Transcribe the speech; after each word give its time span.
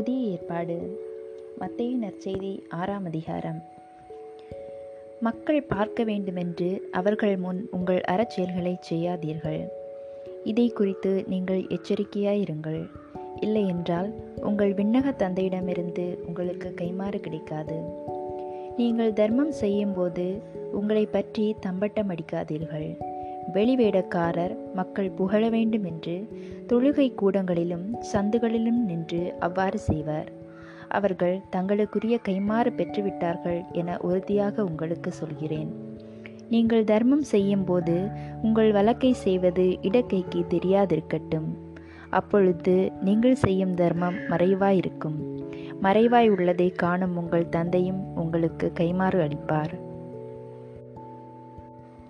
புதிய 0.00 0.28
ஏற்பாடு. 0.28 1.00
மத்தேயு 1.60 1.94
நற்செய்தி 2.00 2.60
ஆறாம் 2.68 3.04
அதிகாரம். 3.04 3.62
மக்கள் 5.20 5.62
பார்க்க 5.62 6.04
வேண்டுமென்று 6.04 6.88
அவர்கள் 6.90 7.36
முன் 7.36 7.68
உங்கள் 7.70 8.00
அறச்செயல்களை 8.10 8.76
செய்யாதீர்கள். 8.80 9.68
இதை 10.44 10.68
குறித்து 10.68 11.24
நீங்கள் 11.26 11.66
எச்சரிக்கையாயிருங்கள். 11.68 12.88
இல்லையென்றால் 13.40 14.12
உங்கள் 14.36 14.74
விண்ணக 14.74 15.14
தந்தையிடமிருந்து 15.18 16.18
உங்களுக்கு 16.26 16.74
கைமாறு 16.76 17.20
கிடைக்காது. 17.20 17.82
நீங்கள் 18.76 19.12
தர்மம் 19.12 19.52
செய்யும்போது 19.52 20.42
உங்களை 20.72 21.06
பற்றி 21.06 21.54
தம்பட்டம் 21.60 22.08
அடிக்காதீர்கள் 22.10 23.09
வெளிவேடக்காரர் 23.54 24.54
மக்கள் 24.74 25.10
புகழ 25.10 25.42
வேண்டும் 25.48 25.84
என்று 25.84 26.16
தொழுகை 26.66 27.08
கூடங்களிலும் 27.22 27.86
சந்துகளிலும் 28.12 28.80
நின்று 28.90 29.34
அவ்வாறு 29.38 29.78
செய்வர். 29.78 30.28
அவர்கள் 30.88 31.40
தங்களுக்குரிய 31.50 32.18
கைமாறு 32.28 32.70
பெற்றுவிட்டார்கள் 32.76 33.60
என 33.72 33.98
உறுதியாக 34.00 34.64
உங்களுக்கு 34.64 35.12
சொல்கிறேன். 35.12 35.70
நீங்கள் 36.48 36.84
தர்மம் 36.84 37.22
செய்யும்போது 37.22 37.96
உங்கள் 38.42 38.72
வழக்கை 38.72 39.12
செய்வது 39.12 39.66
இடக்கைக்கு 39.82 40.40
தெரியாதிருக்கட்டும். 40.48 41.50
அப்பொழுது 42.10 42.74
நீங்கள் 43.00 43.34
செய்யும் 43.34 43.74
தர்மம் 43.74 44.18
மறைவாயிருக்கும். 44.30 45.18
மறைவாய் 45.82 46.28
உள்ளதை 46.28 46.70
காணும் 46.70 47.16
உங்கள் 47.16 47.48
தந்தையும் 47.48 48.00
உங்களுக்கு 48.16 48.72
கைமாறு 48.80 49.20
அளிப்பார். 49.26 49.74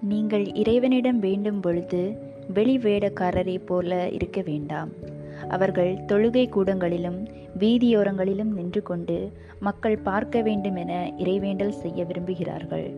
நீங்கள் 0.03 0.45
இறைவனிடம் 0.53 1.19
வேண்டும் 1.19 1.61
பொழுது 1.61 2.19
வெளி 2.55 2.79
வேடக்காரரை 2.79 3.57
போல 3.67 4.09
இருக்க 4.09 4.41
வேண்டாம். 4.41 4.91
அவர்கள் 5.49 5.93
தொழுகை 6.07 6.45
கூடங்களிலும் 6.49 7.19
வீதியோரங்களிலும் 7.59 8.53
நின்று 8.53 8.83
கொண்டு 8.83 9.33
மக்கள் 9.61 9.99
பார்க்க 9.99 10.43
வேண்டும் 10.43 10.77
என 10.77 11.13
இறைவேண்டல் 11.17 11.79
செய்ய 11.83 12.05
விரும்புகிறார்கள். 12.05 12.89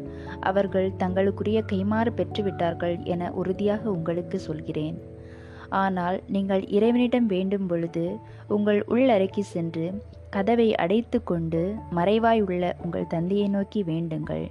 அவர்கள் 0.40 0.88
தங்களுக்குரிய 0.96 1.62
கைமாறு 1.72 2.12
பெற்றுவிட்டார்கள் 2.18 2.96
என 3.04 3.30
உறுதியாக 3.32 3.90
உங்களுக்கு 3.90 4.38
சொல்கிறேன். 4.38 4.96
ஆனால் 5.68 6.22
நீங்கள் 6.28 6.64
இறைவனிடம் 6.68 7.26
வேண்டும் 7.26 7.66
பொழுது 7.66 8.06
உங்கள் 8.48 8.84
உள்ளறைக்கு 8.88 9.40
சென்று 9.40 9.92
கதவை 10.30 10.74
அடைத்து 10.74 11.22
கொண்டு 11.22 11.74
மறைவாய் 11.90 12.42
உள்ள 12.42 12.76
உங்கள் 12.84 13.06
தந்தையை 13.06 13.48
நோக்கி 13.48 13.82
வேண்டுங்கள். 13.82 14.50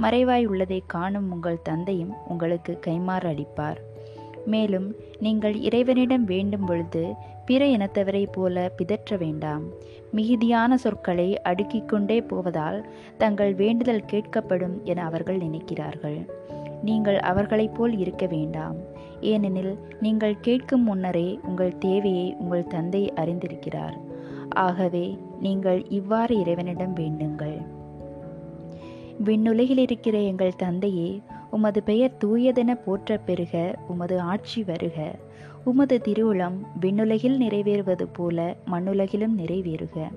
மறைவாய் 0.00 0.46
உள்ளதை 0.46 0.82
காணும் 0.86 1.32
உங்கள் 1.32 1.62
தந்தையும் 1.62 2.12
உங்களுக்கு 2.28 2.78
கைமாறு 2.86 3.28
அளிப்பார். 3.32 3.76
மேலும் 4.46 4.94
நீங்கள் 5.18 5.54
இறைவனிடம் 5.54 6.24
வேண்டும் 6.24 6.64
பொழுது 6.64 7.14
பிற 7.46 7.66
இனத்தவரைப் 7.66 8.32
போல 8.32 8.72
பிதற்ற 8.76 9.16
வேண்டாம். 9.16 9.62
மிகுதியான 10.10 10.76
சொற்களை 10.76 11.40
அடுக்கிக் 11.40 11.88
கொண்டே 11.88 12.20
போவதால் 12.20 12.86
தங்கள் 13.18 13.54
வேண்டுதல் 13.54 14.04
கேட்கப்படும் 14.12 14.82
என 14.82 15.04
அவர்கள் 15.04 15.38
நினைக்கிறார்கள். 15.38 16.28
நீங்கள் 16.82 17.18
அவர்களைப் 17.18 17.74
போல் 17.74 17.98
இருக்க 17.98 18.26
வேண்டாம். 18.26 18.76
ஏனெனில் 19.20 19.78
நீங்கள் 20.00 20.40
கேட்கும் 20.40 20.82
முன்னரே 20.82 21.38
உங்கள் 21.42 21.78
தேவையை 21.78 22.34
உங்கள் 22.38 22.66
தந்தை 22.66 23.12
அறிந்திருக்கிறார். 23.16 23.94
ஆகவே 24.48 25.18
நீங்கள் 25.40 25.88
இவ்வாறு 25.88 26.38
இறைவனிடம் 26.38 26.94
வேண்டுங்கள். 26.94 27.66
விண்ணுலகில் 29.24 29.78
இருக்கிற 29.78 30.18
எங்கள் 30.18 30.56
தந்தையே 30.56 31.20
உமது 31.50 31.82
பெயர் 31.82 32.16
தூயதென 32.24 32.78
போற்ற 32.84 33.16
பெறுக 33.16 33.74
உமது 33.88 34.20
ஆட்சி 34.20 34.64
வருக. 34.64 35.14
உமது 35.64 36.00
திருவுளம் 36.04 36.56
விண்ணுலகில் 36.80 37.36
நிறைவேறுவது 37.38 38.06
போல 38.12 38.56
மண்ணுலகிலும் 38.72 39.38
நிறைவேறுக. 39.38 40.08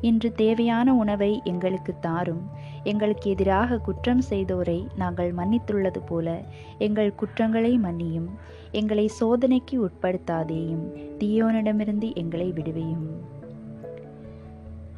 இன்று 0.00 0.32
தேவையான 0.32 0.94
உணவை 0.94 1.40
எங்களுக்கு 1.44 1.94
தாரும். 2.00 2.42
எங்களுக்கு 2.84 3.30
எதிராக 3.30 3.78
குற்றம் 3.78 4.22
செய்தோரை 4.30 4.86
நாங்கள் 4.96 5.34
மன்னித்துள்ளது 5.34 5.98
போல 6.06 6.44
எங்கள் 6.78 7.14
குற்றங்களை 7.14 7.78
மன்னியும். 7.78 8.28
எங்களை 8.70 9.06
சோதனைக்கு 9.06 9.74
உட்படுத்தாதேயும் 9.74 10.84
தீயோனிடமிருந்து 11.18 12.14
எங்களை 12.14 12.52
விடுவையும். 12.52 13.32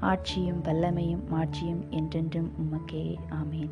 ஆட்சியும் 0.00 0.62
வல்லமையும் 0.62 1.22
மாட்சியும் 1.30 1.88
என்றென்றும் 1.90 2.50
உமக்கே 2.56 3.16
ஆமேன். 3.30 3.70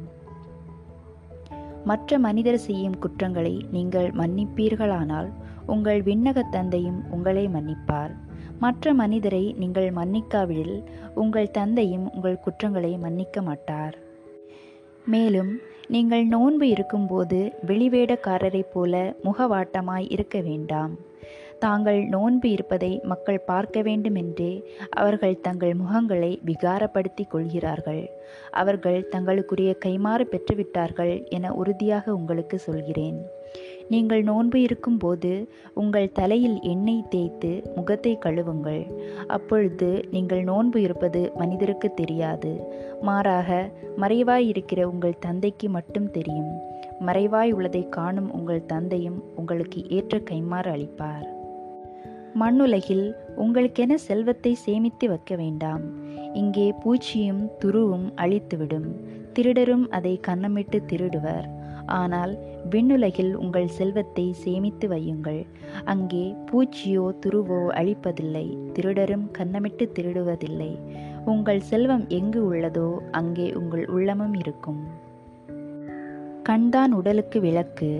மற்ற 1.84 2.18
மனிதர் 2.18 2.58
செய்யும் 2.58 2.98
குற்றங்களை 2.98 3.66
நீங்கள் 3.70 4.10
மன்னிப்பீர்களானால் 4.10 5.32
உங்கள் 5.66 6.02
விண்ணகத் 6.02 6.48
தந்தையும் 6.48 7.10
உங்களை 7.10 7.48
மன்னிப்பார். 7.48 8.16
மற்ற 8.58 8.94
மனிதரை 8.94 9.52
நீங்கள் 9.52 9.92
மன்னிக்காவிடில் 9.92 10.84
உங்கள் 11.14 11.50
தந்தையும் 11.50 12.12
உங்கள் 12.14 12.40
குற்றங்களை 12.40 12.96
மன்னிக்க 12.96 13.42
மாட்டார். 13.42 13.98
மேலும் 15.06 15.58
நீங்கள் 15.88 16.26
நோன்பு 16.26 16.68
இருக்கும்போது 16.68 17.52
வெளிவேடக்காரரைப் 17.66 18.70
போல 18.72 19.14
முகவாட்டமாய் 19.24 20.06
இருக்க 20.08 20.40
வேண்டாம். 20.40 20.96
தாங்கள் 21.64 22.00
நோன்பு 22.04 22.48
இருப்பதை 22.50 22.90
மக்கள் 23.02 23.46
பார்க்க 23.50 23.82
வேண்டுமென்றே 23.82 24.52
அவர்கள் 25.02 25.40
தங்கள் 25.40 25.74
முகங்களை 25.76 26.30
விகாரப்படுத்திக் 26.48 27.30
கொள்கிறார்கள். 27.30 28.02
அவர்கள் 28.50 29.08
தங்களுக்குரிய 29.08 29.70
கைமாறு 29.84 30.24
பெற்றுவிட்டார்கள் 30.32 31.14
என 31.28 31.52
உறுதியாக 31.54 32.14
உங்களுக்கு 32.14 32.58
சொல்கிறேன். 32.58 33.18
நீங்கள் 33.88 34.22
நோன்பு 34.22 34.58
இருக்கும்போது 34.60 35.32
உங்கள் 35.74 36.12
தலையில் 36.12 36.58
எண்ணெய் 36.60 37.08
தேய்த்து 37.08 37.50
முகத்தை 37.76 38.12
கழுவுங்கள். 38.24 38.84
அப்பொழுது 39.26 39.90
நீங்கள் 40.10 40.42
நோன்பு 40.42 40.78
இருப்பது 40.82 41.22
மனிதருக்கு 41.34 41.90
தெரியாது. 41.94 42.52
மாறாக 43.02 43.70
மறைவாய் 43.96 44.48
இருக்கிற 44.48 44.80
உங்கள் 44.88 45.22
தந்தைக்கு 45.26 45.68
மட்டும் 45.68 46.10
தெரியும். 46.10 46.52
மறைவாய் 47.00 47.52
உள்ளதை 47.52 47.84
காணும் 47.88 48.32
உங்கள் 48.32 48.66
தந்தையும் 48.66 49.20
உங்களுக்கு 49.36 49.80
ஏற்ற 49.88 50.18
கைமாறு 50.30 50.70
அளிப்பார். 50.76 51.28
மண்ணுலகில் 52.34 53.06
உங்களுக்கென 53.36 53.94
செல்வத்தை 53.94 54.54
சேமித்து 54.54 55.08
வைக்க 55.08 55.36
வேண்டாம். 55.36 55.84
இங்கே 56.32 56.72
பூச்சியும் 56.84 57.42
துருவும் 57.64 58.06
அழித்துவிடும். 58.14 58.88
திருடரும் 59.32 59.84
அதை 59.88 60.20
கன்னமிட்டு 60.26 60.78
திருடுவர். 60.92 61.46
ஆனால் 61.86 62.32
விண்ணுலகில் 62.70 63.34
உங்கள் 63.34 63.68
செல்வத்தை 63.68 64.32
சேமித்து 64.32 64.88
வையுங்கள். 64.88 65.46
அங்கே 65.84 66.34
பூச்சியோ 66.50 67.04
துருவோ 67.26 67.60
அழிப்பதில்லை 67.80 68.46
திருடரும் 68.72 69.26
கன்னமிட்டு 69.38 69.86
திருடுவதில்லை. 69.98 70.72
உங்கள் 71.24 71.60
செல்வம் 71.60 72.04
எங்கு 72.08 72.52
உள்ளதோ 72.52 72.88
அங்கே 73.10 73.52
உங்கள் 73.52 73.86
உள்ளமும் 73.86 74.34
இருக்கும். 74.34 74.82
கண்தான் 76.42 76.92
உடலுக்கு 76.92 77.40
விளக்கு. 77.40 77.90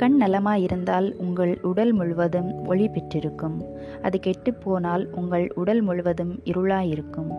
கண் 0.00 0.18
நலமாயிருந்தால் 0.22 1.12
உங்கள் 1.12 1.58
உடல் 1.62 1.92
முழுவதும் 1.92 2.66
ஒளி 2.66 2.88
பெற்றிருக்கும். 2.88 3.56
அது 4.02 4.20
கெட்டுப்போனால் 4.22 5.04
உங்கள் 5.12 5.52
உடல் 5.54 5.80
முழுவதும் 5.80 6.40
இருளாயிருக்கும். 6.44 7.32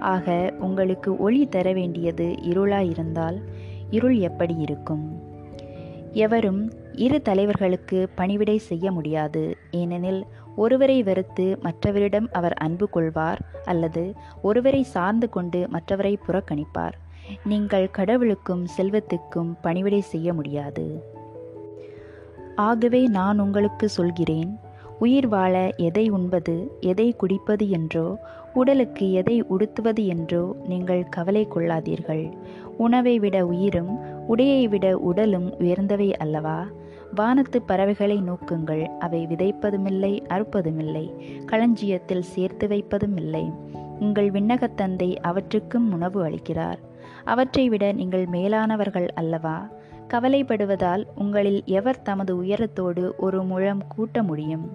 ஆக 0.00 0.54
உங்களுக்கு 0.58 1.16
ஒளி 1.18 1.48
தர 1.48 1.72
வேண்டியது 1.72 2.26
இருளாயிருந்தால் 2.26 3.38
இருள் 3.90 4.18
எப்படி 4.18 4.56
இருக்கும்? 4.56 5.04
எவரும் 6.12 6.72
இரு 6.92 7.22
தலைவர்களுக்கு 7.28 8.08
பணிவிடை 8.14 8.58
செய்ய 8.58 8.92
முடியாது. 8.92 9.56
ஏனெனில் 9.70 10.22
ஒருவரை 10.56 11.02
வெறுத்து 11.02 11.58
மற்றவரிடம் 11.62 12.28
அவர் 12.32 12.52
அன்பு 12.52 12.88
கொள்வார் 12.88 13.40
அல்லது 13.64 14.14
ஒருவரை 14.42 14.82
சார்ந்து 14.82 15.28
கொண்டு 15.28 15.68
மற்றவரை 15.72 16.14
புறக்கணிப்பார். 16.28 16.96
நீங்கள் 17.44 17.90
கடவுளுக்கும் 17.90 18.66
செல்வத்துக்கும் 18.78 19.54
பணிவிடை 19.60 20.00
செய்ய 20.00 20.32
முடியாது. 20.32 21.14
ஆகவே 22.56 23.06
நான் 23.06 23.38
உங்களுக்கு 23.38 23.88
சொல்கிறேன் 23.88 24.58
உயிர் 24.98 25.28
வாழ 25.28 25.72
எதை 25.76 26.08
உண்பது 26.08 26.76
எதை 26.80 27.14
குடிப்பது 27.16 27.68
என்றோ 27.68 28.18
உடலுக்கு 28.54 29.12
எதை 29.12 29.42
உடுத்துவது 29.42 30.06
என்றோ 30.06 30.56
நீங்கள் 30.68 31.04
கவலை 31.10 31.48
கொள்ளாதீர்கள். 31.54 32.32
உணவை 32.76 33.18
விட 33.18 33.46
உயிரும் 33.46 33.98
உடையை 34.28 34.68
விட 34.68 34.98
உடலும் 34.98 35.58
உயர்ந்தவை 35.58 36.16
அல்லவா? 36.16 36.66
வானத்து 37.14 37.62
பறவைகளை 37.62 38.22
நோக்குங்கள் 38.22 38.84
அவை 38.98 39.26
விதைப்பதுமில்லை 39.26 40.22
அறுப்பதுமில்லை 40.28 41.10
களஞ்சியத்தில் 41.46 42.22
சேர்த்து 42.22 42.66
வைப்பதுமில்லை. 42.66 43.54
உங்கள் 44.00 44.30
விண்ணகத்தந்தை 44.30 45.16
அவற்றுக்கும் 45.16 45.92
உணவு 45.92 46.28
அளிக்கிறார். 46.28 46.78
அவற்றை 47.24 47.68
விட 47.68 47.92
நீங்கள் 47.92 48.26
மேலானவர்கள் 48.26 49.08
அல்லவா? 49.08 49.68
கவலைப்படுவதால் 50.14 51.04
உங்களில் 51.14 51.62
எவர் 51.64 52.02
தமது 52.02 52.42
உயரத்தோடு 52.42 53.12
ஒரு 53.16 53.44
முழம் 53.44 53.86
கூட்ட 53.86 54.22
முடியும்? 54.22 54.70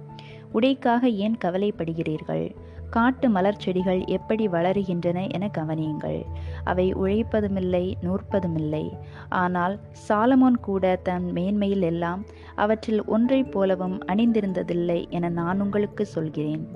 உடைக்காக 0.52 1.10
ஏன் 1.10 1.38
கவலைப்படுகிறீர்கள்? 1.46 2.56
காட்டு 2.90 3.30
மலர் 3.30 3.58
செடிகள் 3.58 4.06
எப்படி 4.06 4.48
வளருகின்றன 4.48 5.32
என 5.32 5.50
கவனியுங்கள். 5.58 6.24
அவை 6.64 6.94
உழைப்பதுமில்லை 6.94 7.94
நூற்பதுமில்லை. 8.02 8.92
ஆனால் 9.30 9.80
சாலமோன் 10.10 10.58
கூட 10.62 11.00
தன் 11.04 11.32
மேன்மையில் 11.32 11.82
எல்லாம் 11.82 12.26
அவற்றில் 12.56 13.06
ஒன்றைப் 13.06 13.52
போலவும் 13.52 14.06
அணிந்திருந்ததில்லை 14.06 15.10
என 15.10 15.30
நான் 15.30 15.62
உங்களுக்கு 15.62 16.06
சொல்கிறேன். 16.06 16.68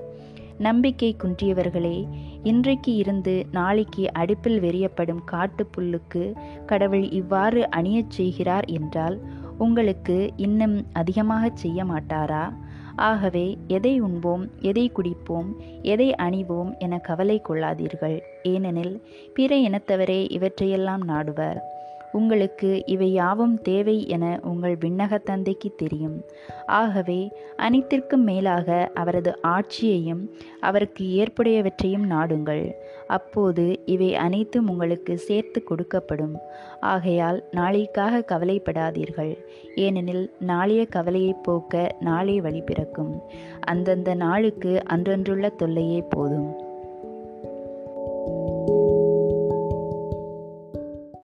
நம்பிக்கை 0.57 1.15
குன்றியவர்களே 1.23 2.07
இன்றைக்கு 2.45 2.95
இருந்து 2.95 3.45
நாளைக்கு 3.51 4.03
அடுப்பில் 4.13 4.59
வெறியப்படும் 4.59 5.23
காட்டு 5.25 5.63
புல்லுக்கு 5.77 6.23
கடவுள் 6.65 7.05
இவ்வாறு 7.11 7.61
அணியச் 7.75 8.09
செய்கிறார் 8.09 8.65
என்றால் 8.69 9.17
உங்களுக்கு 9.57 10.17
இன்னும் 10.37 10.75
அதிகமாகச் 10.93 11.55
செய்ய 11.55 11.85
மாட்டாரா? 11.85 12.43
ஆகவே 12.95 13.45
எதை 13.67 13.93
உண்போம் 13.99 14.43
எதை 14.61 14.91
குடிப்போம் 14.91 15.49
எதை 15.83 16.09
அணிவோம் 16.17 16.71
என 16.77 16.97
கவலை 16.99 17.41
கொள்ளாதீர்கள். 17.49 18.17
ஏனெனில் 18.43 18.95
பிற 19.33 19.55
இனத்தவரே 19.59 20.21
இவற்றையெல்லாம் 20.29 21.05
நாடுவர். 21.07 21.59
உங்களுக்கு 22.15 22.83
இவை 22.85 23.11
யாவும் 23.11 23.61
தேவை 23.61 24.07
என 24.07 24.39
உங்கள் 24.43 24.75
விண்ணக 24.77 25.23
தந்தைக்கு 25.23 25.69
தெரியும். 25.75 26.17
ஆகவே 26.65 27.31
அனைத்திற்கும் 27.57 28.23
மேலாக 28.23 28.91
அவரது 28.93 29.31
ஆட்சியையும் 29.47 30.21
அவருக்கு 30.59 31.05
ஏற்புடையவற்றையும் 31.23 32.05
நாடுங்கள். 32.09 32.71
அப்போது 33.07 33.65
இவை 33.85 34.15
அனைத்தும் 34.15 34.69
உங்களுக்கு 34.69 35.17
சேர்த்து 35.17 35.63
கொடுக்கப்படும். 35.69 36.35
ஆகையால் 36.79 37.43
நாளைக்காக 37.51 38.23
கவலைப்படாதீர்கள். 38.31 39.33
ஏனெனில் 39.75 40.25
நாளைய 40.39 40.85
கவலையை 40.85 41.33
போக்க 41.43 41.95
நாளை 41.99 42.41
வழி 42.41 42.61
பிறக்கும். 42.61 43.13
அந்தந்த 43.59 44.13
நாளுக்கு 44.15 44.83
அன்றன்றுள்ள 44.93 45.49
தொல்லையே 45.55 46.01
போதும். 46.09 46.64